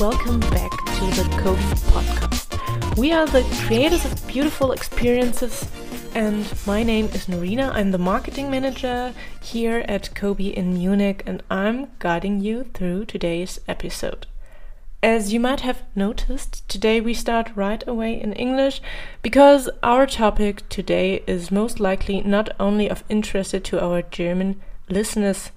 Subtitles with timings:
[0.00, 1.56] welcome back to the Cobe
[1.88, 2.98] podcast.
[2.98, 5.66] We are the creators of beautiful experiences,
[6.14, 7.72] and my name is Norina.
[7.72, 13.58] I'm the marketing manager here at Cobe in Munich, and I'm guiding you through today's
[13.66, 14.26] episode.
[15.02, 18.82] As you might have noticed, today we start right away in English
[19.22, 25.52] because our topic today is most likely not only of interest to our German listeners,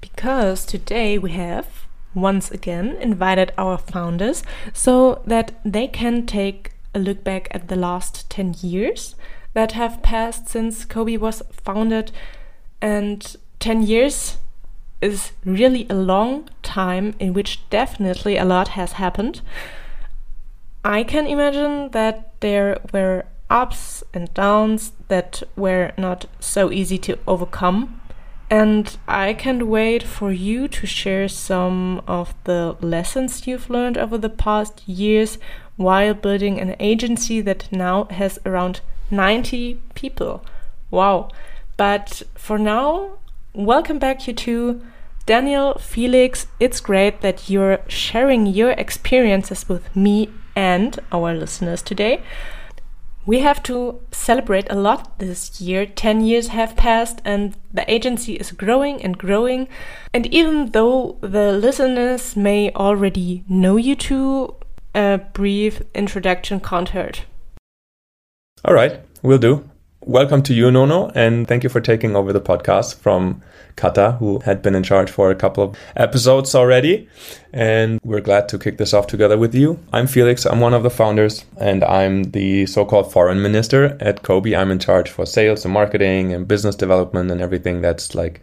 [0.00, 1.85] because today we have
[2.16, 7.76] once again invited our founders so that they can take a look back at the
[7.76, 9.14] last 10 years
[9.52, 12.10] that have passed since Cobe was founded.
[12.80, 14.38] And 10 years
[15.00, 19.40] is really a long time in which definitely a lot has happened.
[20.84, 27.18] I can imagine that there were ups and downs that were not so easy to
[27.26, 28.00] overcome
[28.48, 34.16] and I can't wait for you to share some of the lessons you've learned over
[34.16, 35.38] the past years
[35.76, 38.80] while building an agency that now has around
[39.10, 40.44] 90 people.
[40.90, 41.30] Wow.
[41.76, 43.18] But for now,
[43.52, 44.80] welcome back, you two.
[45.26, 52.22] Daniel, Felix, it's great that you're sharing your experiences with me and our listeners today.
[53.26, 55.84] We have to celebrate a lot this year.
[55.84, 59.66] 10 years have passed and the agency is growing and growing.
[60.14, 64.54] And even though the listeners may already know you two,
[64.94, 67.24] a brief introduction can't hurt.
[68.64, 69.68] All right, will do.
[70.06, 73.42] Welcome to you, Nono, and thank you for taking over the podcast from
[73.74, 77.08] Kata, who had been in charge for a couple of episodes already.
[77.52, 79.80] And we're glad to kick this off together with you.
[79.92, 84.22] I'm Felix, I'm one of the founders, and I'm the so called foreign minister at
[84.22, 84.56] Cobe.
[84.56, 88.40] I'm in charge for sales and marketing and business development and everything that's like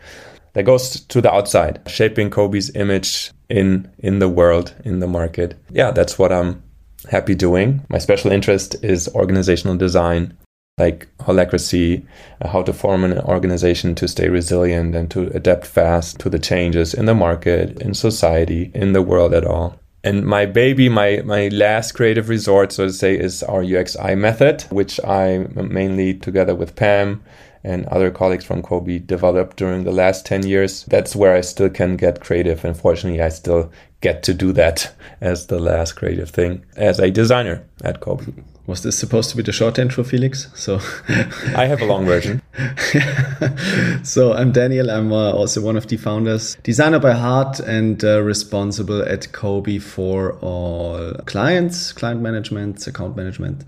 [0.51, 5.56] that goes to the outside, shaping Cobe's image in in the world, in the market.
[5.69, 6.62] Yeah, that's what I'm
[7.09, 7.85] happy doing.
[7.88, 10.38] My special interest is organizational design,
[10.79, 12.03] like holacracy,
[12.41, 16.39] uh, how to form an organization to stay resilient and to adapt fast to the
[16.39, 19.79] changes in the market, in society, in the world at all.
[20.03, 24.63] And my baby, my, my last creative resort, so to say, is our UXI method,
[24.63, 27.23] which I mainly together with Pam
[27.63, 30.83] and other colleagues from Cobe developed during the last 10 years.
[30.85, 32.66] That's where I still can get creative.
[32.66, 34.91] Unfortunately, I still get to do that
[35.22, 38.44] as the last creative thing as a designer at Cobe.
[38.66, 40.47] Was this supposed to be the short intro, Felix?
[40.56, 40.79] So
[41.56, 42.41] I have a long version.
[44.03, 44.90] so I'm Daniel.
[44.90, 49.81] I'm uh, also one of the founders, designer by heart, and uh, responsible at Cobe
[49.81, 53.66] for all clients, client management, account management,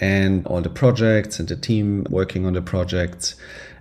[0.00, 3.34] and all the projects and the team working on the projects.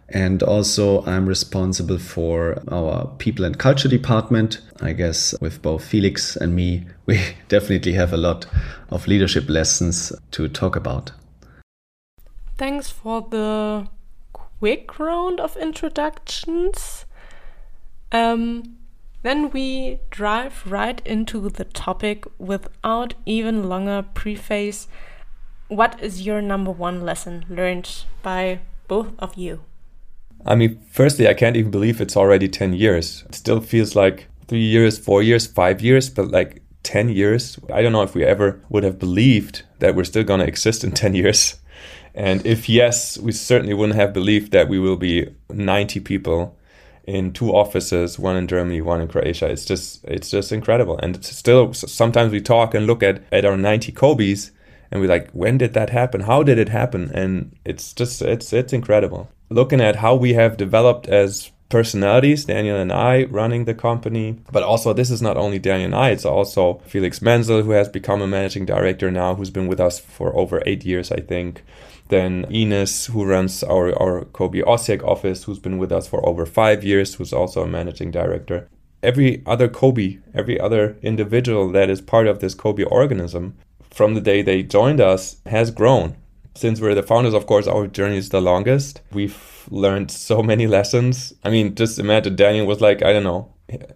[0.09, 4.61] And also, I'm responsible for our people and culture department.
[4.81, 7.19] I guess with both Felix and me, we
[7.49, 8.45] definitely have a lot
[8.89, 11.11] of leadership lessons to talk about.
[12.57, 13.87] Thanks for the
[14.33, 17.05] quick round of introductions.
[18.11, 18.77] Um,
[19.23, 24.87] then we drive right into the topic without even longer preface.
[25.67, 29.61] What is your number one lesson learned by both of you?
[30.45, 33.23] I mean, firstly, I can't even believe it's already 10 years.
[33.27, 37.59] It still feels like three years, four years, five years, but like 10 years.
[37.73, 40.83] I don't know if we ever would have believed that we're still going to exist
[40.83, 41.55] in 10 years.
[42.15, 46.57] And if yes, we certainly wouldn't have believed that we will be 90 people
[47.07, 49.49] in two offices, one in Germany, one in Croatia.
[49.49, 50.97] It's just it's just incredible.
[50.97, 54.51] And still sometimes we talk and look at at our 90 Cobe's
[54.91, 56.21] and we're like, when did that happen?
[56.21, 57.11] How did it happen?
[57.13, 59.29] And it's just it's it's incredible.
[59.49, 64.39] Looking at how we have developed as personalities, Daniel and I running the company.
[64.51, 67.89] But also, this is not only Daniel and I, it's also Felix Menzel, who has
[67.89, 71.63] become a managing director now, who's been with us for over eight years, I think.
[72.09, 76.45] Then Ines, who runs our, our Cobe Osijek office, who's been with us for over
[76.45, 78.69] five years, who's also a managing director.
[79.03, 83.57] Every other Cobe, every other individual that is part of this Cobe organism,
[83.97, 86.15] from the day they joined us, has grown.
[86.53, 89.01] Since we're the founders, of course, our journey is the longest.
[89.11, 91.33] We've learned so many lessons.
[91.43, 93.51] I mean, just imagine Daniel was like, I don't know,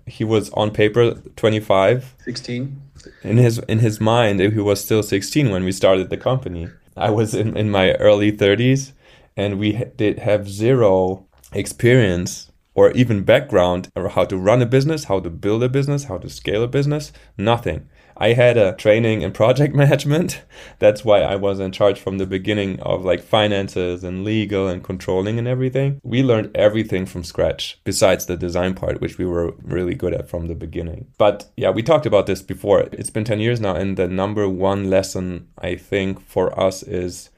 [0.07, 2.81] he was on paper 25 16
[3.23, 7.09] in his in his mind he was still 16 when we started the company i
[7.09, 8.91] was in, in my early 30s
[9.37, 15.05] and we did have zero experience or even background or how to run a business
[15.05, 17.87] how to build a business how to scale a business nothing
[18.21, 20.43] I had a training in project management.
[20.77, 24.83] That's why I was in charge from the beginning of like finances and legal and
[24.83, 25.99] controlling and everything.
[26.03, 30.29] We learned everything from scratch besides the design part, which we were really good at
[30.29, 31.07] from the beginning.
[31.17, 32.81] But yeah, we talked about this before.
[32.91, 33.73] It's been 10 years now.
[33.73, 37.31] And the number one lesson I think for us is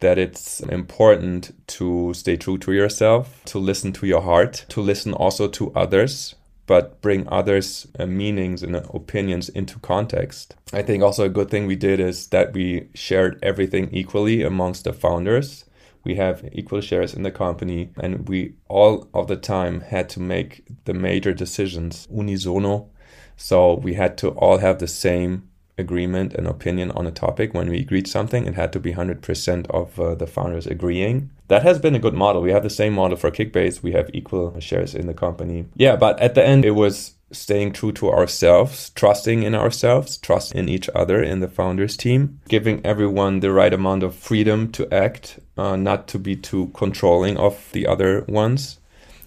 [0.00, 5.12] that it's important to stay true to yourself, to listen to your heart, to listen
[5.12, 6.34] also to others,
[6.66, 10.54] but bring others' uh, meanings and opinions into context.
[10.72, 14.84] I think also a good thing we did is that we shared everything equally amongst
[14.84, 15.64] the founders.
[16.04, 20.20] We have equal shares in the company, and we all of the time had to
[20.20, 22.88] make the major decisions unisono.
[23.36, 27.68] So we had to all have the same agreement and opinion on a topic when
[27.68, 31.30] we agreed something it had to be 100% of uh, the founders agreeing.
[31.48, 32.42] That has been a good model.
[32.42, 33.82] We have the same model for kickbase.
[33.82, 35.66] We have equal shares in the company.
[35.76, 40.54] Yeah but at the end it was staying true to ourselves trusting in ourselves trust
[40.54, 44.92] in each other in the founders team giving everyone the right amount of freedom to
[44.94, 48.78] act uh, not to be too controlling of the other ones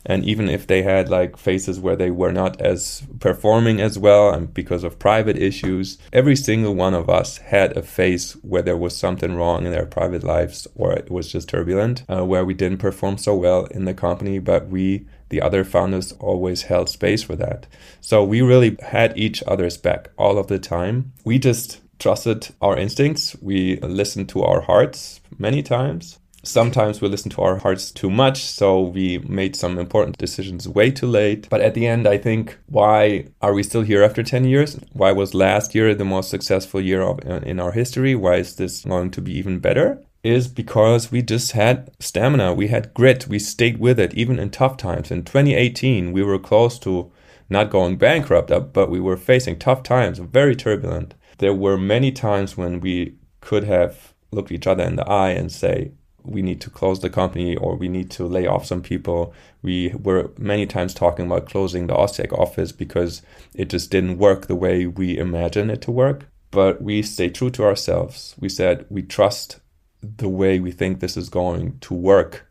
[0.08, 4.34] and even if they had like phases where they were not as performing as well
[4.34, 8.78] and because of private issues every single one of us had a phase where there
[8.78, 12.54] was something wrong in their private lives or it was just turbulent uh, where we
[12.56, 17.24] didn't perform so well in the company but we the other founders always held space
[17.24, 17.68] for that.
[18.02, 21.14] So we really had each other's back all of the time.
[21.26, 23.36] We just trusted our instincts.
[23.42, 28.42] We listened to our hearts many times Sometimes we listen to our hearts too much,
[28.42, 31.50] so we made some important decisions way too late.
[31.50, 34.80] But at the end, I think why are we still here after 10 years?
[34.94, 38.16] Why was last year the most successful year of, uh, in our history?
[38.16, 40.02] Why is this going to be even better?
[40.24, 44.50] Is because we just had stamina, we had grit, we stayed with it even in
[44.50, 45.12] tough times.
[45.12, 47.12] In 2018, we were close to
[47.50, 51.14] not going bankrupt, uh, but we were facing tough times, very turbulent.
[51.40, 55.52] There were many times when we could have looked each other in the eye and
[55.52, 55.92] say,
[56.28, 59.34] we need to close the company or we need to lay off some people.
[59.62, 63.22] We were many times talking about closing the Osijek office because
[63.54, 66.30] it just didn't work the way we imagined it to work.
[66.52, 68.36] But we stayed true to ourselves.
[68.40, 69.60] We said we trust
[70.02, 72.48] the way we think this is going to work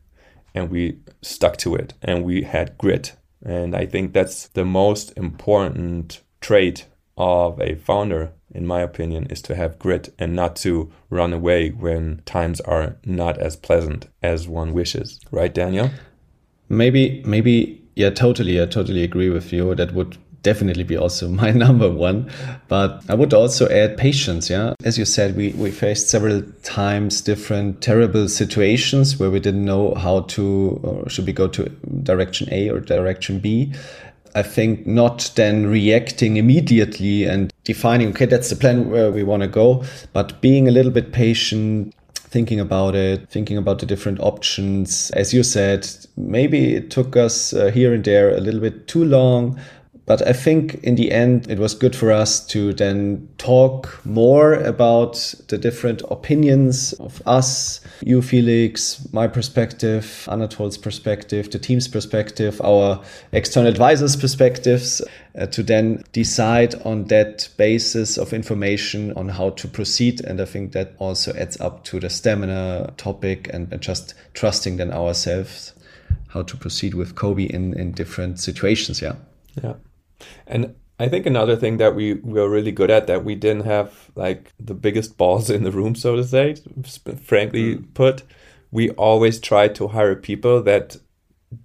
[0.55, 3.15] and we stuck to it and we had grit.
[3.45, 6.87] And I think that's the most important trait
[7.17, 11.69] of a founder in my opinion, is to have grit and not to run away
[11.71, 15.21] when times are not as pleasant as one wishes.
[15.31, 15.91] Right, Daniel?
[16.69, 18.61] Maybe, maybe, yeah, totally.
[18.61, 19.75] I totally agree with you.
[19.75, 22.31] That would definitely be also my number one.
[22.69, 24.49] But I would also add patience.
[24.49, 24.75] Yeah.
[24.85, 29.95] As you said, we, we faced several times different terrible situations where we didn't know
[29.95, 31.69] how to, should we go to
[32.03, 33.75] direction A or direction B.
[34.37, 39.41] I think not then reacting immediately and defining, okay, that's the plan where we want
[39.41, 44.21] to go, but being a little bit patient, thinking about it, thinking about the different
[44.21, 45.11] options.
[45.13, 45.89] As you said,
[46.19, 49.59] maybe it took us uh, here and there a little bit too long,
[50.07, 54.55] but I think in the end, it was good for us to then talk more
[54.55, 62.61] about the different opinions of us, you, Felix, my perspective, Anatol's perspective, the team's perspective,
[62.63, 65.03] our external advisors' perspectives,
[65.37, 70.21] uh, to then decide on that basis of information on how to proceed.
[70.21, 74.77] And I think that also adds up to the stamina topic and, and just trusting
[74.77, 75.73] then ourselves
[76.29, 79.03] how to proceed with Cobe in, in different situations.
[79.03, 79.17] Yeah.
[79.63, 79.75] Yeah.
[80.47, 84.11] And I think another thing that we were really good at that we didn't have
[84.15, 86.57] like the biggest balls in the room, so to say,
[87.23, 87.95] frankly mm.
[87.95, 88.23] put,
[88.71, 90.97] we always try to hire people that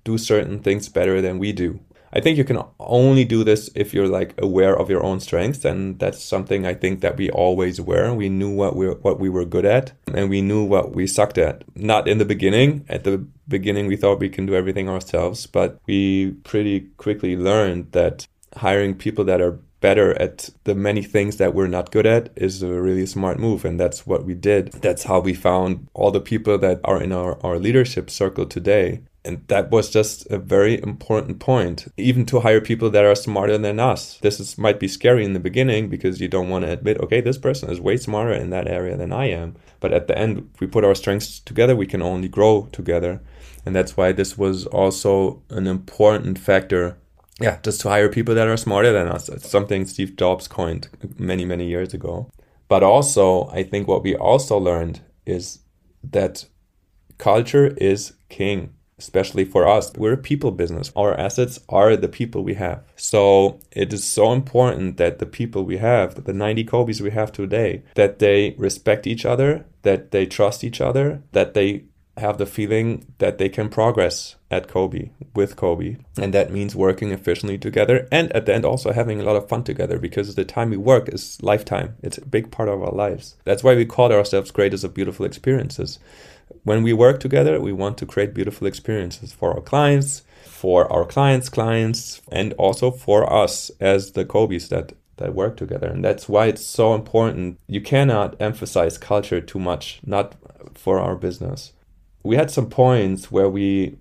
[0.04, 1.80] do certain things better than we do.
[2.14, 5.64] I think you can only do this if you're like aware of your own strengths,
[5.64, 8.14] and that's something I think that we always were.
[8.14, 11.38] We knew what we what we were good at, and we knew what we sucked
[11.38, 11.64] at.
[11.74, 12.86] Not in the beginning.
[12.90, 17.94] At the beginning, we thought we can do everything ourselves, but we pretty quickly learned
[17.94, 22.30] that hiring people that are better at the many things that we're not good at
[22.36, 24.72] is a really smart move and that's what we did.
[24.74, 29.02] That's how we found all the people that are in our, our leadership circle today
[29.24, 31.88] and that was just a very important point.
[31.96, 34.18] Even to hire people that are smarter than us.
[34.20, 37.22] This is, might be scary in the beginning because you don't want to admit okay
[37.22, 39.56] this person is way smarter in that area than i am.
[39.80, 41.76] But at the end if we put our strengths together.
[41.76, 43.22] We can only grow together.
[43.66, 46.98] And that's why this was also an important factor
[47.42, 49.30] yeah, just to hire people that are smarter than us.
[49.30, 52.30] It's something Steve Jobs coined many, many years ago.
[52.68, 55.60] But also, I think what we also learned is
[56.04, 56.46] that
[57.18, 58.74] culture is king.
[59.02, 60.92] especially for us, we're a people business.
[60.96, 62.84] Our assets are the people we have.
[62.96, 67.32] So it is so important that the people we have, the 90 Cobe's we have
[67.32, 71.86] today, that they respect each other, that they trust each other, that they
[72.18, 75.98] have the feeling that they can progress at Cobe with Cobe.
[76.18, 79.48] And that means working efficiently together and at the end also having a lot of
[79.48, 81.96] fun together because the time we work is lifetime.
[82.04, 83.36] It's a big part of our lives.
[83.46, 86.00] That's why we call ourselves creators of beautiful experiences.
[86.64, 91.06] When we work together, we want to create beautiful experiences for our clients, for our
[91.06, 95.88] clients' clients, and also for us as the Cobe's that that work together.
[95.88, 97.60] And that's why it's so important.
[97.68, 100.36] You cannot emphasize culture too much, not
[100.74, 101.74] for our business
[102.24, 103.98] we had some points where we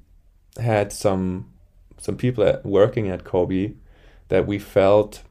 [0.58, 1.46] had some
[1.98, 3.74] some people at, working at Cobe
[4.28, 5.22] that we felt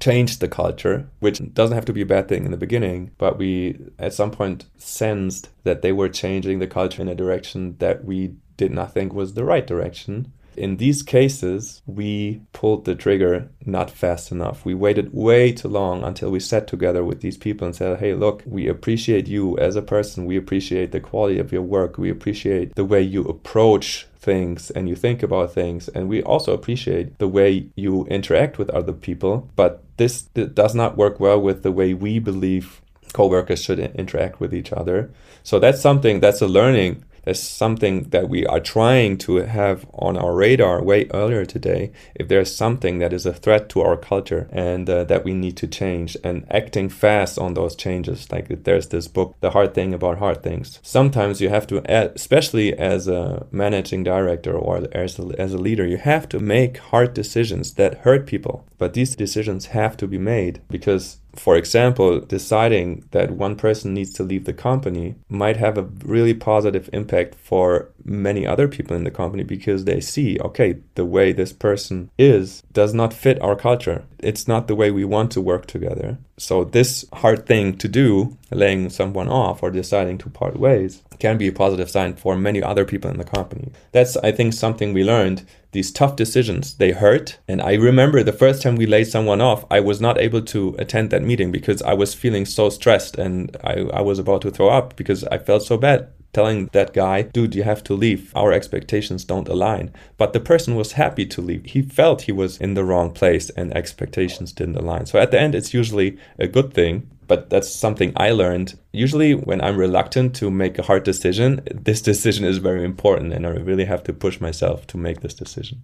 [0.00, 3.38] changed the culture, which doesn't have to be a bad thing in the beginning, but
[3.38, 8.04] we at some point sensed that they were changing the culture in a direction that
[8.04, 10.32] we did not think was the right direction.
[10.56, 14.64] In these cases, we pulled the trigger not fast enough.
[14.64, 18.14] We waited way too long until we sat together with these people and said, hey,
[18.14, 20.26] look, we appreciate you as a person.
[20.26, 21.98] We appreciate the quality of your work.
[21.98, 25.88] We appreciate the way you approach things and you think about things.
[25.88, 29.50] And we also appreciate the way you interact with other people.
[29.56, 32.80] But this does not work well with the way we believe
[33.12, 35.10] co-workers should interact with each other.
[35.42, 40.16] So that's something that's a learning that's something that we are trying to have on
[40.16, 41.92] our radar way earlier today.
[42.14, 45.56] If there's something that is a threat to our culture and uh, that we need
[45.58, 49.94] to change and acting fast on those changes, like there's this book, The Hard Thing
[49.94, 50.80] About Hard Things.
[50.82, 55.86] Sometimes you have to, especially as a managing director or as a, as a leader,
[55.86, 58.66] you have to make hard decisions that hurt people.
[58.78, 64.12] But these decisions have to be made because for example, deciding that one person needs
[64.14, 69.04] to leave the company might have a really positive impact for many other people in
[69.04, 73.56] the company because they see, okay, the way this person is does not fit our
[73.56, 74.04] culture.
[74.18, 76.18] It's not the way we want to work together.
[76.38, 81.38] So, this hard thing to do, laying someone off or deciding to part ways, can
[81.38, 83.72] be a positive sign for many other people in the company.
[83.92, 85.46] That's, I think, something we learned.
[85.72, 87.38] These tough decisions, they hurt.
[87.48, 90.76] And I remember the first time we laid someone off, I was not able to
[90.78, 94.50] attend that meeting because I was feeling so stressed and I, I was about to
[94.50, 98.32] throw up because I felt so bad telling that guy, dude, you have to leave.
[98.36, 99.92] Our expectations don't align.
[100.18, 101.64] But the person was happy to leave.
[101.64, 105.06] He felt he was in the wrong place and expectations didn't align.
[105.06, 107.08] So at the end, it's usually a good thing.
[107.26, 108.78] But that's something I learned.
[108.92, 113.46] Usually, when I'm reluctant to make a hard decision, this decision is very important, and
[113.46, 115.82] I really have to push myself to make this decision.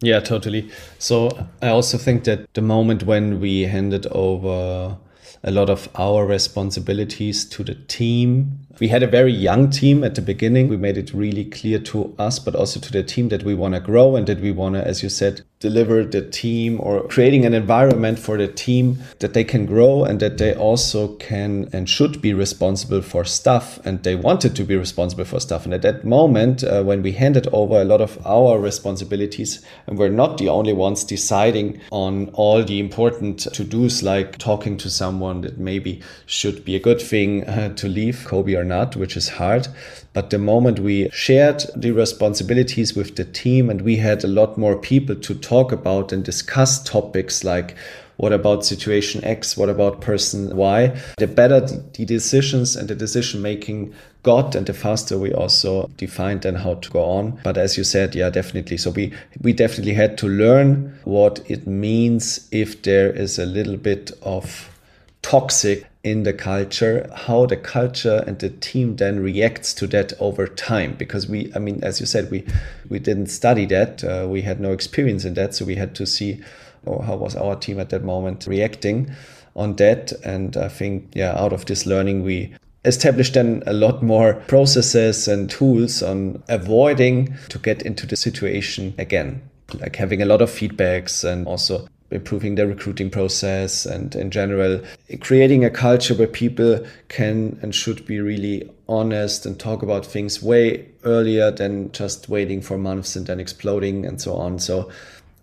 [0.00, 0.70] Yeah, totally.
[0.98, 4.96] So I also think that the moment when we handed over
[5.44, 8.66] a lot of our responsibilities to the team.
[8.80, 10.68] We had a very young team at the beginning.
[10.68, 13.74] We made it really clear to us, but also to the team that we want
[13.74, 17.44] to grow and that we want to, as you said, deliver the team or creating
[17.44, 21.88] an environment for the team that they can grow and that they also can and
[21.88, 25.64] should be responsible for stuff and they wanted to be responsible for stuff.
[25.64, 29.98] And at that moment uh, when we handed over a lot of our responsibilities and
[29.98, 35.40] we're not the only ones deciding on all the important to-dos like talking to someone
[35.40, 39.28] that maybe should be a good thing uh, to leave Cobe or not which is
[39.28, 39.66] hard.
[40.12, 44.56] But the moment we shared the responsibilities with the team and we had a lot
[44.56, 47.74] more people to talk about and discuss topics like
[48.18, 49.56] what about situation X?
[49.56, 51.00] What about person Y?
[51.18, 56.42] The better the decisions and the decision making got and the faster we also defined
[56.42, 57.38] then how to go on.
[57.44, 58.76] But as you said, yeah, definitely.
[58.76, 63.76] So we, we definitely had to learn what it means if there is a little
[63.76, 64.76] bit of
[65.22, 70.46] toxic in the culture, how the culture and the team then reacts to that over
[70.46, 70.94] time.
[70.94, 72.44] Because we, I mean, as you said, we
[72.88, 76.06] we didn't study that, uh, we had no experience in that, so we had to
[76.06, 76.40] see
[76.86, 79.10] oh, how was our team at that moment reacting
[79.56, 80.12] on that.
[80.24, 85.26] And I think, yeah, out of this learning, we established then a lot more processes
[85.26, 89.42] and tools on avoiding to get into the situation again
[89.80, 94.80] like having a lot of feedbacks and also improving the recruiting process and in general
[95.20, 100.42] creating a culture where people can and should be really honest and talk about things
[100.42, 104.58] way earlier than just waiting for months and then exploding and so on.
[104.58, 104.90] So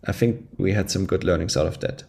[0.07, 2.03] i think we had some good learnings out of that.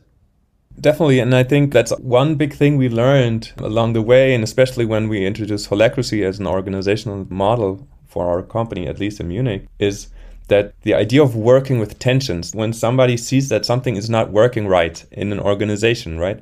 [0.79, 4.85] Definitely, and I think that's one big thing we learned along the way, and especially
[4.85, 9.67] when we introduced Holacracy as an organizational model for our company, at least in Munich,
[9.79, 10.09] is
[10.49, 14.67] that the idea of working with tensions, when somebody sees that something is not working
[14.67, 16.41] right in an organization, right?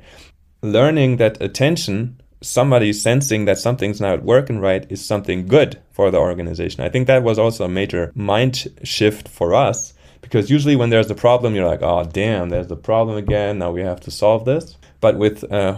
[0.61, 6.17] Learning that attention somebody sensing that something's not working right is something good for the
[6.17, 6.83] organization.
[6.83, 11.09] I think that was also a major mind shift for us because usually when there's
[11.09, 13.59] a problem, you're like, oh, damn, there's a problem again.
[13.59, 14.77] Now we have to solve this.
[14.99, 15.77] But with uh,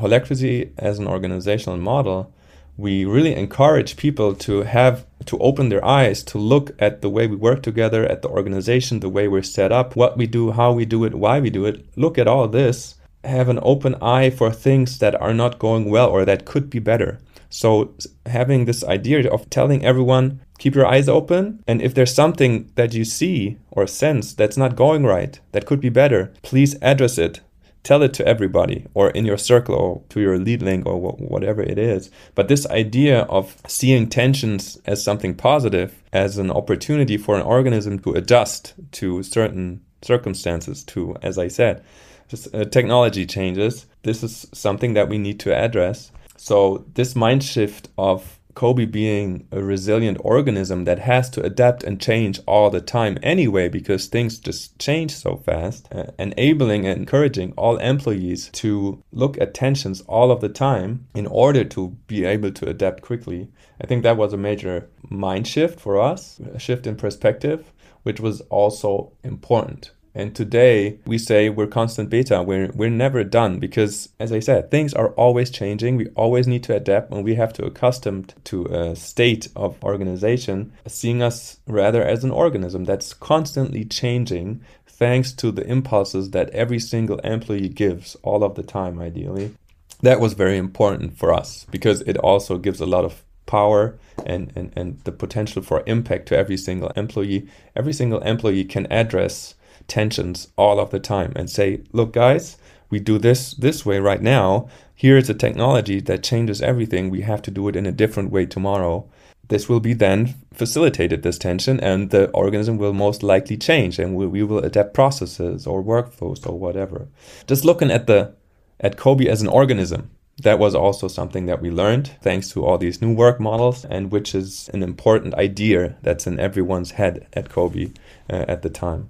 [0.78, 2.34] as an organizational model,
[2.78, 7.28] we really encourage people to have to open their eyes to look at the way
[7.28, 10.72] we work together at the organization the way we're set up what we do how
[10.72, 11.86] we do it why we do it.
[11.96, 12.96] Look at all this.
[13.24, 16.80] Have an open eye for things that are not going well or that could be
[16.80, 17.20] better.
[17.50, 22.72] So having this idea of telling everyone keep your eyes open and if there's something
[22.76, 27.20] that you see or sense that's not going right that could be better please address
[27.20, 27.42] it
[27.88, 31.22] tell it to everybody or in your circle or to your lead link or wh-
[31.32, 32.12] whatever it is.
[32.36, 38.00] But this idea of seeing tensions as something positive, as an opportunity for an organism
[38.00, 41.82] to adjust to certain circumstances, to, as I said,
[42.28, 43.86] just uh, technology changes.
[44.04, 46.12] This is something that we need to address.
[46.36, 52.02] So, this mind shift of Cobe being a resilient organism that has to adapt and
[52.02, 57.54] change all the time anyway, because things just change so fast, uh, enabling and encouraging
[57.56, 62.50] all employees to look at tensions all of the time in order to be able
[62.50, 63.48] to adapt quickly.
[63.80, 67.72] I think that was a major mind shift for us, a shift in perspective,
[68.02, 69.92] which was also important.
[70.18, 72.42] And today we say we're constant beta.
[72.42, 75.96] We're we're never done because, as I said, things are always changing.
[75.96, 80.74] We always need to adapt, and we have to accustom to a state of organization,
[80.88, 86.80] seeing us rather as an organism that's constantly changing, thanks to the impulses that every
[86.80, 89.00] single employee gives all of the time.
[89.00, 89.54] Ideally,
[90.02, 94.52] that was very important for us because it also gives a lot of power and,
[94.56, 97.48] and, and the potential for impact to every single employee.
[97.76, 99.54] Every single employee can address
[99.88, 102.58] tensions all of the time and say, look, guys,
[102.90, 104.68] we do this this way right now.
[104.96, 107.10] Here is a technology that changes everything.
[107.10, 109.08] We have to do it in a different way tomorrow.
[109.50, 114.16] This will be then facilitated this tension, and the organism will most likely change, and
[114.16, 117.08] we, we will adapt processes or workflows or whatever.
[117.46, 118.34] Just looking at the
[118.80, 120.10] at Cobe as an organism,
[120.44, 124.12] that was also something that we learned thanks to all these new work models, and
[124.12, 127.96] which is an important idea that's in everyone's head at Cobe
[128.30, 129.10] uh, at the time.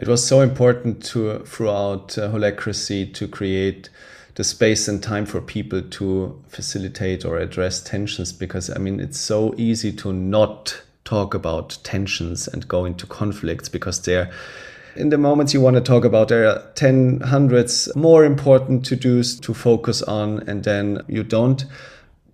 [0.00, 3.90] It was so important to throughout uh, holacracy to create
[4.36, 9.20] the space and time for people to facilitate or address tensions because I mean it's
[9.20, 14.30] so easy to not talk about tensions and go into conflicts because they're
[14.96, 18.96] in the moments you want to talk about there are 10 hundreds more important to
[18.96, 21.66] do's to focus on and then you don't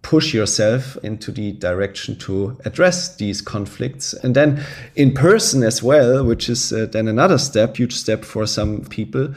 [0.07, 4.13] push yourself into the direction to address these conflicts.
[4.13, 4.65] And then
[4.95, 9.35] in person as well, which is uh, then another step, huge step for some people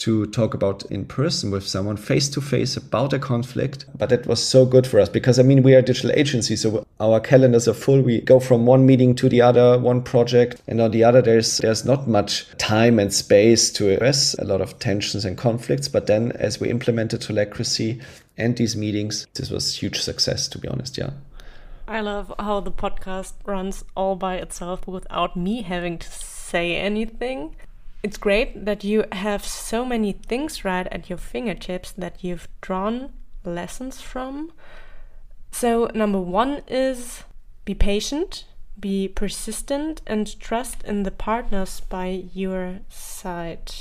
[0.00, 3.84] to talk about in person with someone face to face about a conflict.
[3.96, 6.56] But that was so good for us because I mean, we are a digital agency,
[6.56, 8.00] so our calendars are full.
[8.00, 11.58] We go from one meeting to the other, one project, and on the other, there's
[11.58, 15.88] there's not much time and space to address a lot of tensions and conflicts.
[15.88, 18.02] But then, as we implemented Holacracy
[18.38, 20.48] and these meetings, this was huge success.
[20.48, 21.10] To be honest, yeah.
[21.86, 27.56] I love how the podcast runs all by itself without me having to say anything
[28.02, 33.12] it's great that you have so many things right at your fingertips that you've drawn
[33.44, 34.52] lessons from.
[35.50, 37.24] So, number one is
[37.64, 38.46] be patient,
[38.78, 43.72] be persistent, and trust in the partners by your side.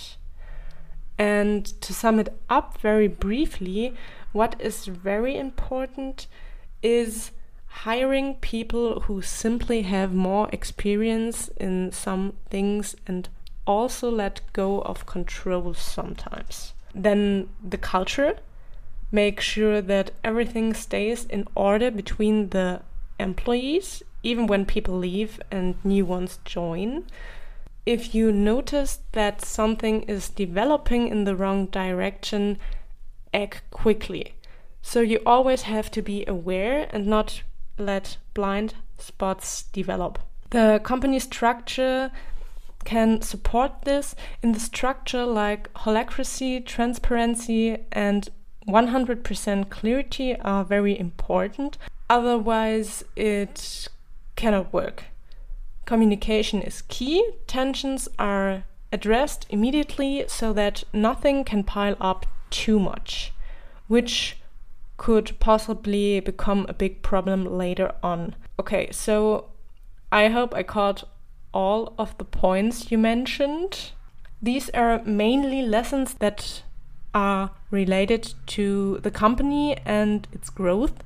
[1.18, 3.94] And to sum it up very briefly,
[4.32, 6.28] what is very important
[6.82, 7.32] is
[7.84, 13.30] hiring people who simply have more experience in some things and
[13.70, 16.74] also let go of control sometimes.
[16.96, 18.40] Then the culture,
[19.12, 22.82] make sure that everything stays in order between the
[23.20, 27.06] employees, even when people leave and new ones join.
[27.86, 32.58] If you notice that something is developing in the wrong direction,
[33.32, 34.34] act quickly.
[34.82, 37.44] So you always have to be aware and not
[37.78, 40.18] let blind spots develop.
[40.50, 42.12] The company structure
[42.86, 48.30] can support this in the structure like holacracy, transparency, and
[48.68, 51.78] 100% clarity are very important.
[52.10, 53.88] Otherwise, it
[54.36, 55.06] cannot work.
[55.86, 57.28] Communication is key.
[57.48, 63.34] Tensions are addressed immediately so that nothing can pile up too much,
[63.88, 64.38] which
[64.98, 68.36] could possibly become a big problem later on.
[68.60, 69.46] Okay, so
[70.12, 71.04] I hope I caught
[71.54, 73.92] all of the points you mentioned.
[74.42, 76.64] These are mainly lessons that
[77.14, 81.04] are related to the company and its growth,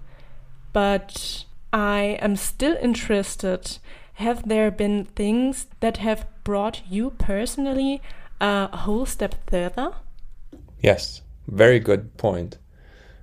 [0.71, 3.79] but I am still interested.
[4.15, 8.01] Have there been things that have brought you personally
[8.39, 9.93] a whole step further?
[10.79, 12.57] Yes, very good point.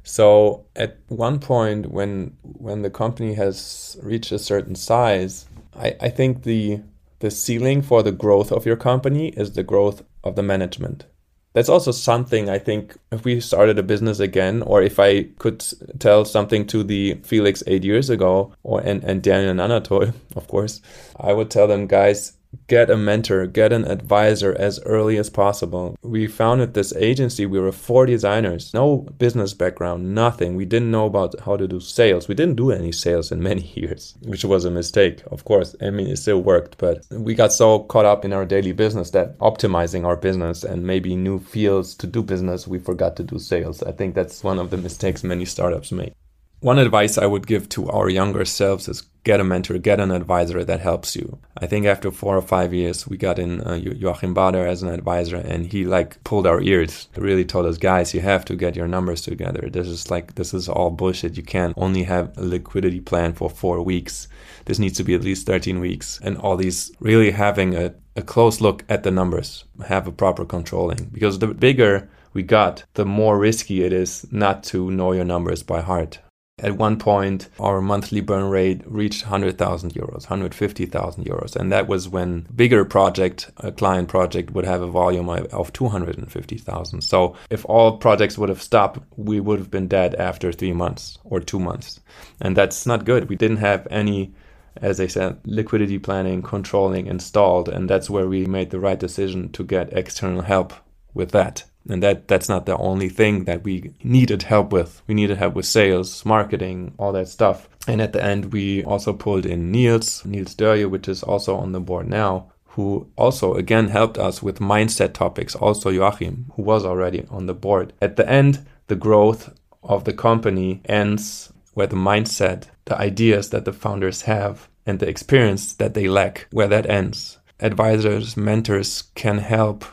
[0.02, 6.08] So at one point when when the company has reached a certain size, I, I
[6.08, 6.80] think the
[7.20, 11.06] the ceiling for the growth of your company is the growth of the management.
[11.52, 15.64] That's also something I think if we started a business again, or if I could
[15.98, 20.46] tell something to the Felix eight years ago, or and, and Daniel and Anatol, of
[20.46, 20.80] course,
[21.18, 22.34] I would tell them, guys,
[22.66, 25.96] get a mentor, get an advisor as early as possible.
[26.02, 27.46] We founded this agency.
[27.46, 30.54] We were four designers, no business background, nothing.
[30.54, 32.28] We didn't know about how to do sales.
[32.28, 35.74] We didn't do any sales in many years, which was a mistake, of course.
[35.80, 39.10] I mean, it still worked, but we got so caught up in our daily business
[39.10, 43.38] that optimizing our business and maybe new fields to do business, we forgot to do
[43.38, 43.82] sales.
[43.82, 46.14] I think that's one of the mistakes many startups make.
[46.62, 50.10] One advice I would give to our younger selves is get a mentor, get an
[50.10, 51.38] advisor that helps you.
[51.56, 54.90] I think after four or five years, we got in uh, Joachim Bader as an
[54.90, 57.08] advisor, and he like pulled our ears.
[57.16, 59.70] Really told us, guys, you have to get your numbers together.
[59.70, 61.38] This is like this is all bullshit.
[61.38, 64.28] You can't only have a liquidity plan for four weeks.
[64.66, 68.22] This needs to be at least 13 weeks, and all these really having a, a
[68.22, 73.06] close look at the numbers, have a proper controlling, because the bigger we got, the
[73.06, 76.18] more risky it is not to know your numbers by heart.
[76.62, 81.56] At one point, our monthly burn rate reached 100,000 euros, 150,000 euros.
[81.56, 87.00] And that was when bigger project, a client project would have a volume of 250,000.
[87.00, 91.18] So if all projects would have stopped, we would have been dead after three months
[91.24, 92.00] or two months.
[92.40, 93.28] And that's not good.
[93.28, 94.34] We didn't have any
[94.76, 97.68] as I said, liquidity planning, controlling installed.
[97.68, 100.72] And that's where we made the right decision to get external help
[101.12, 105.02] with that and that that's not the only thing that we needed help with.
[105.06, 107.68] We needed help with sales marketing all that stuff.
[107.86, 111.72] And at the end we also pulled in niels niels Dörje, which is also on
[111.72, 115.54] the board now who also again helped us with mindset topics.
[115.54, 117.92] Also joachim who was already on the board.
[118.00, 123.64] At the end the growth of the company ends where the mindset the ideas that
[123.64, 127.38] the founders have and the experience that they lack where that ends.
[127.60, 129.84] Advisors mentors can help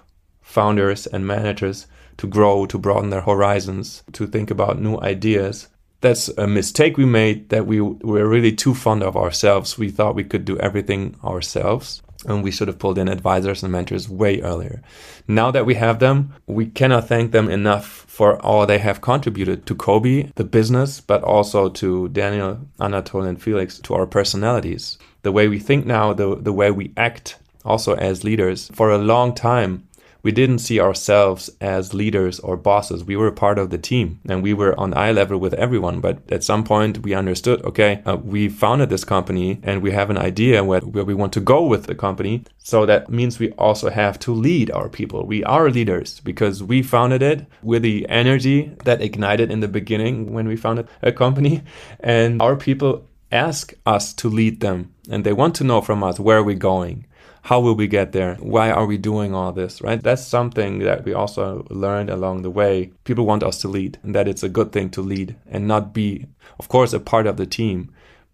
[0.48, 5.68] founders and managers to grow, to broaden their horizons, to think about new ideas.
[6.00, 9.78] That's a mistake we made that we were really too fond of ourselves.
[9.78, 13.72] We thought we could do everything ourselves and we should have pulled in advisors and
[13.72, 14.82] mentors way earlier.
[15.28, 19.66] Now that we have them, we cannot thank them enough for all they have contributed
[19.66, 24.98] to Cobe, the business, but also to Daniel, Anatol, and Felix, to our personalities.
[25.22, 28.72] The way we think now, the, the way we act also as leaders.
[28.74, 29.88] For a long time,
[30.24, 33.04] we didn't see ourselves as leaders or bosses.
[33.04, 36.00] We were part of the team and we were on eye level with everyone.
[36.00, 40.10] But at some point, we understood okay, uh, we founded this company and we have
[40.10, 42.44] an idea where, where we want to go with the company.
[42.58, 45.26] So that means we also have to lead our people.
[45.26, 50.34] We are leaders because we founded it with the energy that ignited in the beginning
[50.34, 51.64] when we founded a company.
[52.00, 56.20] And our people ask us to lead them and they want to know from us
[56.20, 57.06] where we are we going
[57.48, 58.36] how will we get there?
[58.42, 60.04] Why are we doing all this, right?
[60.04, 62.92] That's something that we also learned along the way.
[63.06, 65.94] People want us to lead and that it's a good thing to lead and not
[65.94, 66.26] be,
[66.60, 67.90] of course, a part of the team,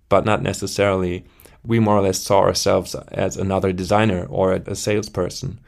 [0.09, 1.25] but not necessarily.
[1.63, 5.59] We more or less saw ourselves as another designer or a salesperson,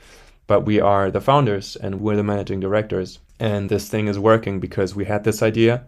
[0.48, 3.20] but we are the founders and we're the managing directors.
[3.40, 5.86] And this thing is working because we had this idea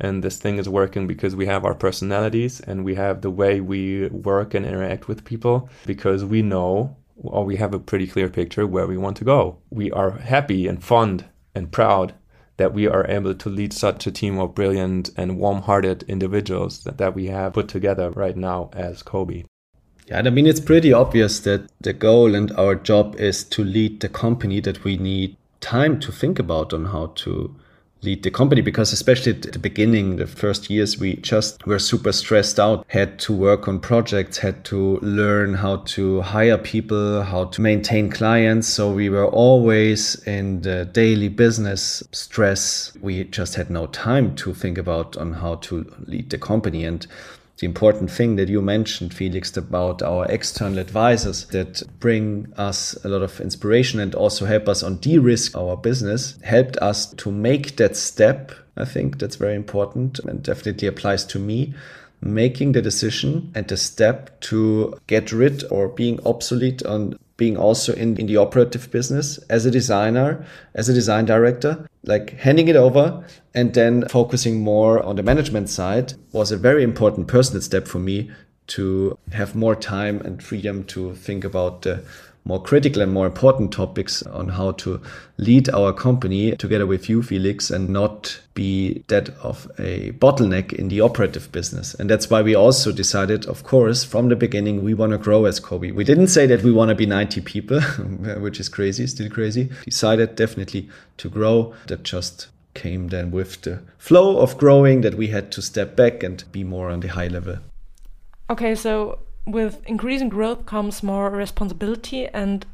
[0.00, 3.60] and this thing is working because we have our personalities and we have the way
[3.60, 8.28] we work and interact with people because we know or we have a pretty clear
[8.28, 9.58] picture where we want to go.
[9.70, 12.14] We are happy and fond and proud
[12.56, 16.98] that we are able to lead such a team of brilliant and warm-hearted individuals that,
[16.98, 19.44] that we have put together right now as Cobe.
[20.06, 24.00] Yeah, I mean, it's pretty obvious that the goal and our job is to lead
[24.00, 27.54] the company that we need time to think about on how to
[28.02, 32.12] lead the company because especially at the beginning the first years we just were super
[32.12, 37.44] stressed out had to work on projects had to learn how to hire people how
[37.46, 38.68] to maintain clients.
[38.68, 42.92] So we were always in the daily business stress.
[43.00, 46.84] We just had no time to think about on how to lead the company.
[46.84, 47.06] And
[47.60, 53.08] the important thing that you mentioned, Felix, about our external advisors that bring us a
[53.08, 57.30] lot of inspiration and also help us on de risk our business, helped us to
[57.30, 58.52] make that step.
[58.78, 61.74] I think that's very important and definitely applies to me.
[62.22, 67.94] Making the decision and the step to get rid or being obsolete on being also
[67.94, 72.76] in, in the operative business as a designer, as a design director, like handing it
[72.76, 73.24] over
[73.54, 77.98] and then focusing more on the management side was a very important personal step for
[77.98, 78.30] me
[78.66, 82.04] to have more time and freedom to think about the
[82.50, 85.00] more critical and more important topics on how to
[85.38, 90.88] lead our company together with you, Felix, and not be that of a bottleneck in
[90.88, 91.94] the operative business.
[91.94, 95.44] And that's why we also decided, of course, from the beginning, we want to grow
[95.44, 95.94] as Cobe.
[95.94, 97.80] We didn't say that we want to be 90 people,
[98.40, 99.70] which is crazy, still crazy.
[99.84, 101.72] Decided definitely to grow.
[101.86, 106.24] That just came then with the flow of growing that we had to step back
[106.24, 107.58] and be more on the high level.
[108.50, 112.66] Okay, so with increasing growth comes more responsibility, and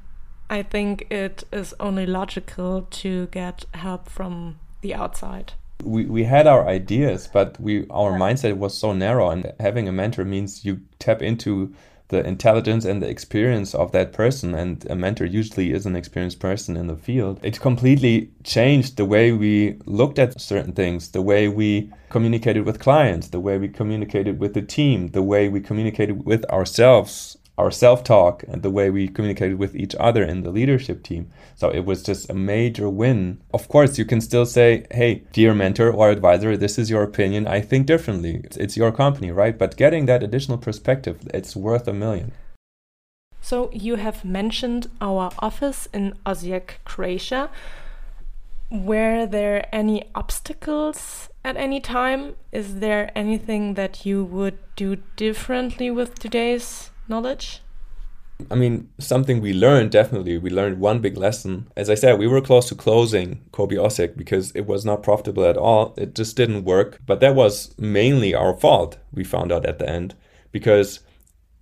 [0.49, 5.55] I think it is only logical to get help from the outside.
[5.83, 9.93] We, we had our ideas, but we our mindset was so narrow, and having a
[9.93, 11.75] mentor means you tap into
[12.09, 16.39] the intelligence and the experience of that person and a mentor usually is an experienced
[16.39, 21.23] person in the field it completely changed the way we looked at certain things the
[21.23, 25.61] way we communicated with clients the way we communicated with the team the way we
[25.61, 30.43] communicated with ourselves our self talk and the way we communicated with each other in
[30.43, 31.31] the leadership team.
[31.55, 33.41] So it was just a major win.
[33.55, 37.47] Of course, you can still say, hey, dear mentor or advisor, this is your opinion.
[37.47, 38.41] I think differently.
[38.45, 39.57] It's, it's your company, right?
[39.57, 42.33] But getting that additional perspective, it's worth a million.
[43.41, 47.49] So you have mentioned our office in Osijek, Croatia.
[48.71, 52.35] Were there any obstacles at any time?
[52.51, 57.61] Is there anything that you would do differently with today's knowledge?
[58.51, 60.37] I mean, something we learned definitely.
[60.37, 61.69] We learned one big lesson.
[61.77, 65.45] As I said, we were close to closing Cobe Osijek because it was not profitable
[65.45, 65.95] at all.
[65.97, 66.99] It just didn't work.
[67.07, 70.15] But that was mainly our fault, we found out at the end,
[70.53, 71.01] because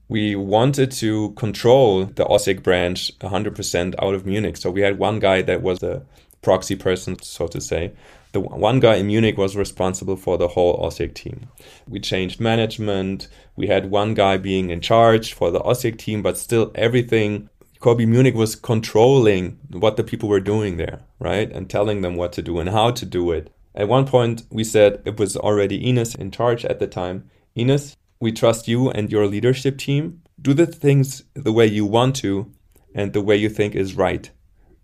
[0.08, 4.56] we wanted to control the Osijek branch 100% out of Munich.
[4.56, 6.02] So we had one guy that was the
[6.44, 7.92] proxy person, so to say,
[8.32, 11.48] the one guy in Munich was responsible for the whole Osijek team.
[11.88, 13.28] We changed management.
[13.56, 17.48] We had one guy being in charge for the Osijek team, but still everything.
[17.80, 21.50] Cobe Munich was controlling what the people were doing there, right?
[21.50, 23.52] And telling them what to do and how to do it.
[23.74, 27.30] At one point, we said it was already Ines in charge at the time.
[27.56, 30.22] Ines, we trust you and your leadership team.
[30.40, 32.52] Do the things the way you want to
[32.94, 34.30] and the way you think is right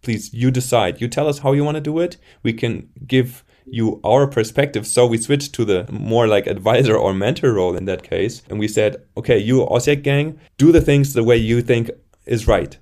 [0.02, 1.00] please you decide.
[1.00, 2.16] You tell us how you want to do it.
[2.42, 4.86] We can give you our perspective.
[4.86, 8.58] So we switched to the more like advisor or mentor role in that case and
[8.58, 11.90] we said okay you Osijek gang do the things the way you think
[12.26, 12.76] is right.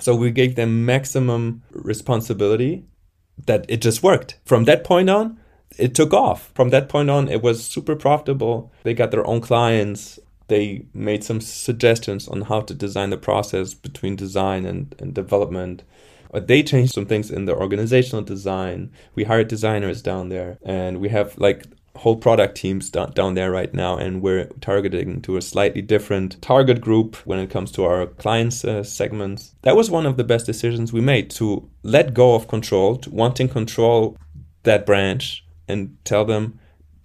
[0.00, 2.84] So we gave them maximum responsibility
[3.46, 4.38] that it just worked.
[4.44, 5.38] From that point on
[5.78, 6.50] it took off.
[6.54, 8.72] From that point on it was super profitable.
[8.82, 10.18] They got their own clients.
[10.48, 15.82] They made some suggestions on how to design the process between design and, and development
[16.32, 18.90] they changed some things in the organizational design.
[19.14, 21.64] We hired designers down there, and we have like
[21.96, 26.40] whole product teams down, down there right now and we're targeting to a slightly different
[26.40, 29.54] target group when it comes to our clients uh, segments.
[29.62, 33.10] That was one of the best decisions we made to let go of control to
[33.10, 34.16] wanting control
[34.62, 36.58] that branch and tell them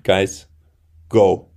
[0.04, 0.46] guys
[1.10, 1.50] go.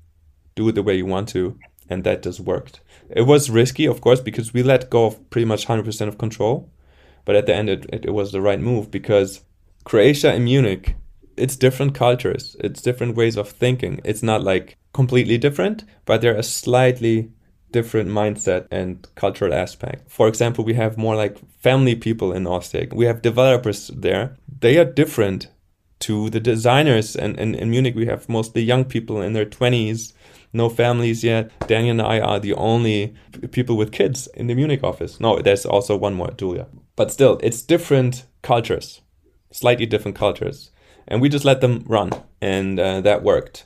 [0.56, 1.56] Do it the way you want to.
[1.88, 2.80] And that just worked.
[3.08, 6.68] It was risky of course because we let go of pretty much 100% of control
[7.24, 9.44] but at the end, it, it, it was the right move because
[9.84, 10.96] Croatia and Munich,
[11.36, 14.00] it's different cultures, it's different ways of thinking.
[14.04, 17.30] It's not like completely different, but they're a slightly
[17.72, 20.10] different mindset and cultural aspect.
[20.10, 22.92] For example, we have more like family people in Osijek.
[22.92, 24.36] We have developers there.
[24.60, 25.48] They are different
[26.00, 27.14] to the designers.
[27.14, 30.12] And, and in Munich, we have mostly young people in their 20s,
[30.52, 31.50] no families yet.
[31.68, 33.14] Daniel and I are the only
[33.52, 35.20] people with kids in the Munich office.
[35.20, 36.66] No, there's also one more, Julia.
[37.00, 39.00] But still, it's different cultures,
[39.50, 40.70] slightly different cultures.
[41.08, 42.10] And we just let them run,
[42.42, 43.64] and uh, that worked.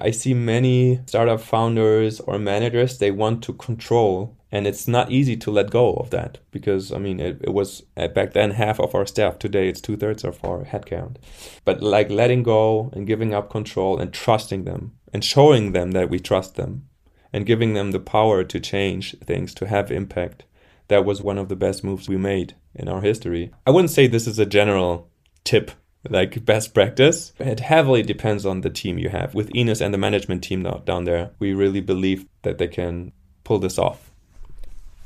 [0.00, 4.36] I see many startup founders or managers, they want to control.
[4.50, 7.84] And it's not easy to let go of that because, I mean, it, it was
[7.96, 9.38] uh, back then half of our staff.
[9.38, 11.18] Today it's two thirds of our headcount.
[11.64, 16.10] But like letting go and giving up control and trusting them and showing them that
[16.10, 16.88] we trust them
[17.32, 20.42] and giving them the power to change things, to have impact
[20.88, 23.52] that was one of the best moves we made in our history.
[23.66, 25.08] I wouldn't say this is a general
[25.44, 25.70] tip,
[26.08, 27.32] like best practice.
[27.38, 29.34] It heavily depends on the team you have.
[29.34, 33.12] With Ines and the management team down there, we really believe that they can
[33.44, 34.10] pull this off.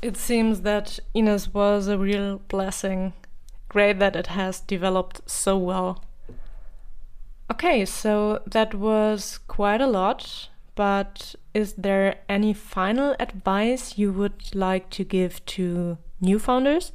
[0.01, 3.13] It seems that Ines was a real blessing.
[3.69, 6.03] Great that it has developed so well.
[7.51, 14.53] Okay, so that was quite a lot but is there any final advice you would
[14.53, 16.91] like to give to new founders.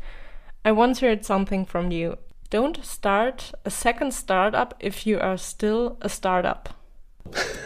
[0.64, 2.18] I once heard something from you.
[2.50, 6.68] Don't start a second startup if you are still a startup.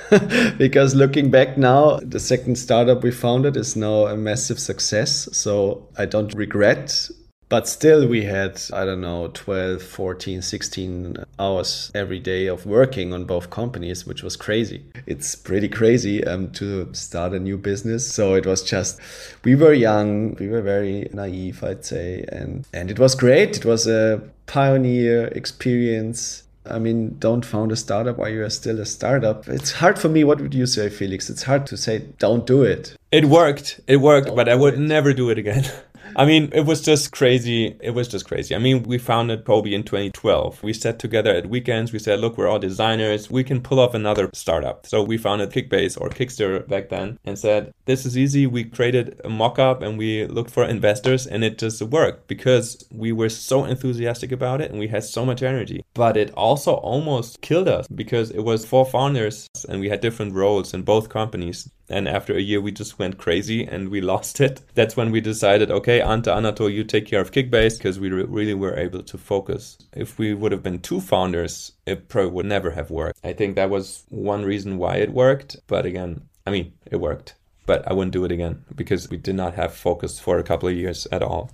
[0.59, 5.29] because looking back now, the second startup we founded is now a massive success.
[5.33, 7.11] So I don't regret
[7.49, 13.13] but still, we had, I don't know, 12, 14, 16 hours every day of working
[13.13, 14.85] on both companies, which was crazy.
[15.07, 18.13] It's pretty crazy um, to start a new business.
[18.13, 18.99] So it was just,
[19.45, 22.25] we were young, we were very naive, I'd say.
[22.31, 23.59] And, and it was great.
[23.59, 26.43] It was a pioneer experience.
[26.69, 29.47] I mean, don't found a startup while you're still a startup.
[29.49, 30.25] It's hard for me.
[30.25, 31.31] What would you say, Felix?
[31.31, 32.97] It's hard to say, don't do it.
[33.13, 33.79] It worked.
[33.87, 34.81] It worked, don't but I would it.
[34.81, 35.65] never do it again.
[36.19, 37.77] I mean, it was just crazy.
[37.79, 38.55] It was just crazy.
[38.55, 40.63] I mean, we founded Cobe in 2012.
[40.63, 41.93] We sat together at weekends.
[41.93, 43.31] We said, look, we're all designers.
[43.31, 44.87] We can pull off another startup.
[44.87, 48.47] So we founded Kickbase or Kickster back then and said, this is easy.
[48.47, 52.83] We created a mock up and we looked for investors and it just worked because
[52.91, 55.85] we were so enthusiastic about it and we had so much energy.
[55.93, 60.33] But it also almost killed us because it was four founders and we had different
[60.33, 61.69] roles in both companies.
[61.89, 64.63] And after a year, we just went crazy and we lost it.
[64.75, 68.25] That's when we decided, okay, Ante, Anatol, you take care of Kickbase because we re-
[68.25, 69.79] really were able to focus.
[69.93, 73.21] If we would have been two founders, it probably would never have worked.
[73.23, 75.57] I think that was one reason why it worked.
[75.69, 77.35] But again, I mean, it worked.
[77.67, 80.69] But I wouldn't do it again because we did not have focus for a couple
[80.69, 81.51] of years at all.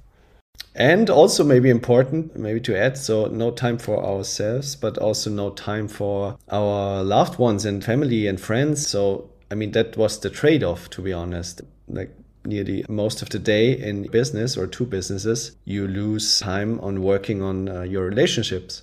[0.75, 5.51] And also, maybe important, maybe to add, so no time for ourselves, but also no
[5.51, 8.87] time for our loved ones and family and friends.
[8.87, 11.61] So I mean, that was the trade off, to be honest.
[11.87, 17.03] Like, nearly most of the day in business or two businesses, you lose time on
[17.03, 18.83] working on uh, your relationships,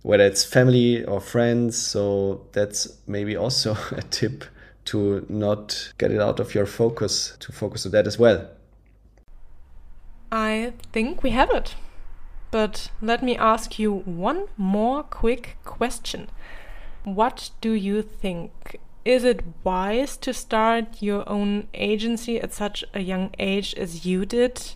[0.00, 1.76] whether it's family or friends.
[1.76, 4.44] So, that's maybe also a tip
[4.86, 8.48] to not get it out of your focus, to focus on that as well.
[10.32, 11.74] I think we have it.
[12.50, 16.30] But let me ask you one more quick question.
[17.04, 23.00] What do you think is it wise to start your own agency at such a
[23.00, 24.74] young age as you did?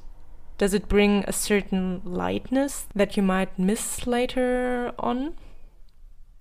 [0.57, 5.35] Does it bring a certain lightness that you might miss later on?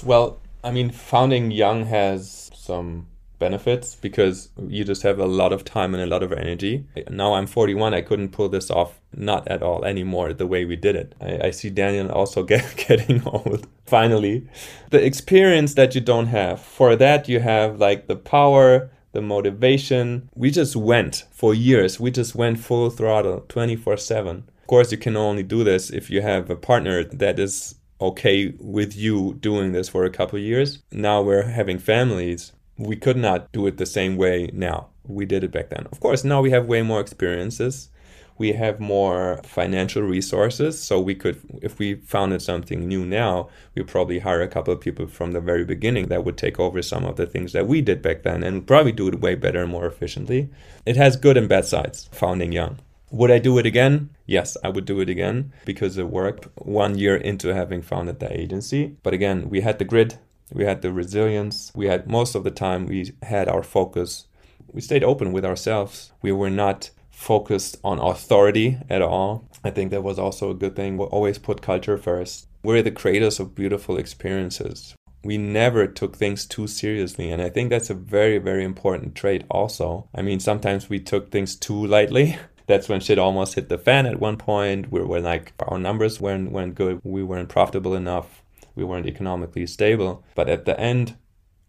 [0.05, 3.07] Well, I mean, founding young has some
[3.39, 6.85] benefits because you just have a lot of time and a lot of energy.
[7.09, 10.75] Now I'm 41, I couldn't pull this off, not at all anymore, the way we
[10.75, 11.15] did it.
[11.21, 14.47] I, I see Daniel also get, getting old, finally.
[14.91, 20.29] The experience that you don't have, for that, you have like the power, the motivation.
[20.35, 24.43] We just went for years, we just went full throttle 24 7.
[24.61, 28.53] Of course, you can only do this if you have a partner that is okay
[28.59, 30.83] with you doing this for a couple years.
[30.91, 34.87] Now we're having families we could not do it the same way now.
[35.05, 35.87] We did it back then.
[35.91, 37.89] Of course, now we have way more experiences.
[38.37, 40.81] We have more financial resources.
[40.81, 44.79] So we could, if we founded something new now, we probably hire a couple of
[44.79, 47.81] people from the very beginning that would take over some of the things that we
[47.81, 50.49] did back then and probably do it way better and more efficiently.
[50.85, 52.79] It has good and bad sides, founding young.
[53.11, 54.11] Would I do it again?
[54.25, 58.31] Yes, I would do it again because it worked one year into having founded the
[58.39, 58.95] agency.
[59.03, 60.19] But again, we had the grit,
[60.51, 61.71] we had the resilience.
[61.75, 64.27] We had most of the time we had our focus.
[64.71, 66.11] We stayed open with ourselves.
[66.21, 69.47] We were not focused on authority at all.
[69.63, 70.97] I think that was also a good thing.
[70.97, 72.47] We always put culture first.
[72.63, 74.95] We're the creators of beautiful experiences.
[75.23, 77.29] We never took things too seriously.
[77.29, 80.07] And I think that's a very, very important trait, also.
[80.15, 82.37] I mean, sometimes we took things too lightly.
[82.67, 84.91] That's when shit almost hit the fan at one point.
[84.91, 87.01] We were like, our numbers weren't, weren't good.
[87.03, 88.43] We weren't profitable enough
[88.75, 90.23] we weren't economically stable.
[90.35, 91.15] But at the end,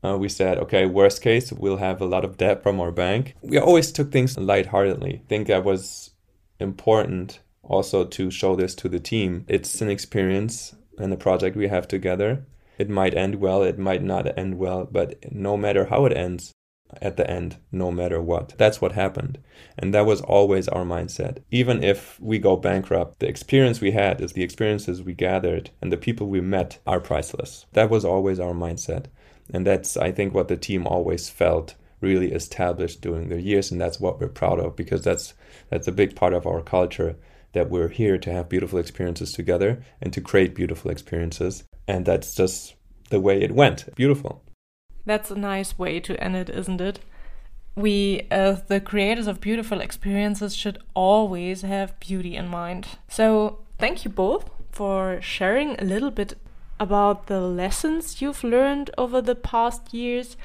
[0.02, 3.34] uh, we said, okay, worst case, we'll have a lot of debt from our bank.
[3.42, 5.22] We always took things lightheartedly.
[5.24, 6.10] I think that was
[6.58, 9.44] important also to show this to the team.
[9.48, 12.44] It's an experience and a project we have together.
[12.78, 16.52] It might end well, it might not end well, but no matter how it ends,
[17.00, 18.54] at the end, no matter what.
[18.58, 19.38] That's what happened.
[19.78, 21.38] And that was always our mindset.
[21.50, 25.92] Even if we go bankrupt, the experience we had is the experiences we gathered and
[25.92, 27.66] the people we met are priceless.
[27.72, 29.06] That was always our mindset.
[29.52, 33.70] And that's, I think, what the team always felt really established during the years.
[33.70, 35.34] And that's what we're proud of because that's,
[35.68, 37.16] that's a big part of our culture
[37.52, 41.64] that we're here to have beautiful experiences together and to create beautiful experiences.
[41.88, 42.74] And that's just
[43.10, 43.94] the way it went.
[43.96, 44.44] Beautiful.
[45.10, 47.00] That's a nice way to end it, isn't it?
[47.74, 52.86] We, as the creators of beautiful experiences, should always have beauty in mind.
[53.08, 56.38] So, thank you both for sharing a little bit
[56.78, 60.36] about the lessons you've learned over the past years.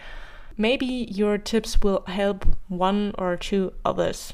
[0.57, 4.33] Maybe your tips will help one or two others.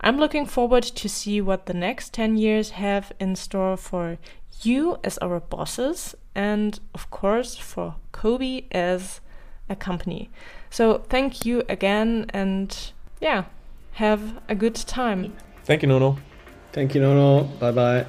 [0.00, 4.18] I'm looking forward to see what the next 10 years have in store for
[4.62, 9.20] you as our bosses and of course for Cobe as
[9.68, 10.30] a company.
[10.70, 12.76] So thank you again and
[13.20, 13.44] yeah,
[13.92, 15.36] have a good time.
[15.64, 16.18] Thank you, Nono.
[16.72, 17.44] Thank you, Nono.
[17.58, 18.06] Bye bye.